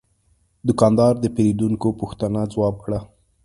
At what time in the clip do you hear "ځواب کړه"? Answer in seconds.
2.53-2.99